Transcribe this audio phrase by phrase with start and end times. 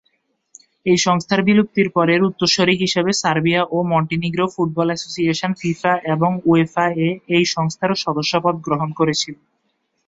[0.85, 7.07] এই সংস্থার বিলুপ্তির পর এর উত্তরসূরি হিসেবে সার্বিয়া ও মন্টিনিগ্রো ফুটবল অ্যাসোসিয়েশন ফিফা এবং উয়েফা-এ
[7.35, 9.35] এই সংস্থার সদস্যপদ গ্রহণ করেছিল।